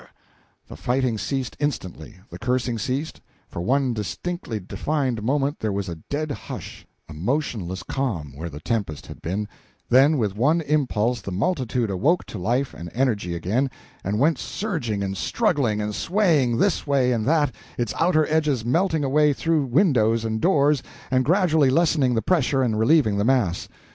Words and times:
The 0.67 0.75
fighting 0.75 1.19
ceased 1.19 1.55
instantly; 1.59 2.21
the 2.31 2.39
cursing 2.39 2.79
ceased; 2.79 3.21
for 3.47 3.61
one 3.61 3.93
distinctly 3.93 4.59
defined 4.59 5.21
moment 5.21 5.59
there 5.59 5.71
was 5.71 5.87
a 5.87 5.99
dead 6.09 6.31
hush, 6.31 6.87
a 7.07 7.13
motionless 7.13 7.83
calm, 7.83 8.33
where 8.35 8.49
the 8.49 8.59
tempest 8.59 9.05
had 9.05 9.21
been; 9.21 9.47
then 9.91 10.17
with 10.17 10.35
one 10.35 10.59
impulse 10.61 11.21
the 11.21 11.31
multitude 11.31 11.91
awoke 11.91 12.25
to 12.25 12.39
life 12.39 12.73
and 12.73 12.89
energy 12.95 13.35
again, 13.35 13.69
and 14.03 14.17
went 14.17 14.39
surging 14.39 15.03
and 15.03 15.17
struggling 15.17 15.79
and 15.79 15.93
swaying, 15.93 16.57
this 16.57 16.87
way 16.87 17.11
and 17.11 17.27
that, 17.27 17.53
its 17.77 17.93
outer 17.99 18.25
edges 18.25 18.65
melting 18.65 19.03
away 19.03 19.33
through 19.33 19.65
windows 19.67 20.25
and 20.25 20.41
doors 20.41 20.81
and 21.11 21.25
gradually 21.25 21.69
lessening 21.69 22.15
the 22.15 22.23
pressure 22.23 22.63
and 22.63 22.79
relieving 22.79 23.17
the 23.19 23.23
mass. 23.23 23.69